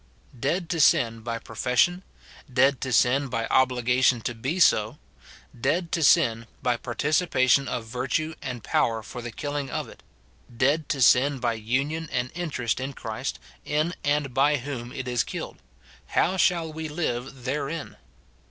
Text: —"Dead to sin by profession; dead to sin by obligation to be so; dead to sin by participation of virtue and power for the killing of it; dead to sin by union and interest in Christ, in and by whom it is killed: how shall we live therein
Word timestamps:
—"Dead 0.49 0.67
to 0.67 0.79
sin 0.79 1.19
by 1.19 1.37
profession; 1.37 2.01
dead 2.51 2.81
to 2.81 2.91
sin 2.91 3.27
by 3.27 3.45
obligation 3.51 4.19
to 4.19 4.33
be 4.33 4.59
so; 4.59 4.97
dead 5.69 5.91
to 5.91 6.01
sin 6.01 6.47
by 6.63 6.75
participation 6.75 7.67
of 7.67 7.85
virtue 7.85 8.33
and 8.41 8.63
power 8.63 9.03
for 9.03 9.21
the 9.21 9.29
killing 9.31 9.69
of 9.69 9.87
it; 9.87 10.01
dead 10.57 10.89
to 10.89 11.03
sin 11.03 11.37
by 11.37 11.53
union 11.53 12.09
and 12.11 12.31
interest 12.33 12.79
in 12.79 12.93
Christ, 12.93 13.37
in 13.63 13.93
and 14.03 14.33
by 14.33 14.57
whom 14.57 14.91
it 14.91 15.07
is 15.07 15.23
killed: 15.23 15.57
how 16.07 16.35
shall 16.35 16.73
we 16.73 16.89
live 16.89 17.43
therein 17.43 17.95